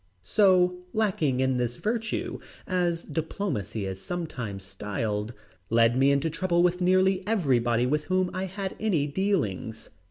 So, 0.23 0.79
lacking 0.93 1.41
in 1.41 1.57
this 1.57 1.77
virtue, 1.77 2.39
as 2.65 3.03
diplomacy 3.03 3.85
is 3.85 4.01
sometimes 4.01 4.63
styled, 4.63 5.35
led 5.69 5.95
me 5.95 6.09
into 6.11 6.27
trouble 6.31 6.63
with 6.63 6.81
nearly 6.81 7.21
everybody 7.27 7.85
with 7.85 8.05
whom 8.05 8.31
I 8.33 8.45
had 8.45 8.75
any 8.79 9.05
dealings. 9.05 9.91